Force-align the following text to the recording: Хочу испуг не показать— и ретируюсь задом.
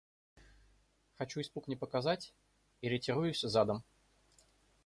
Хочу 1.13 1.41
испуг 1.41 1.67
не 1.67 1.75
показать— 1.75 2.33
и 2.81 2.89
ретируюсь 2.89 3.41
задом. 3.41 3.83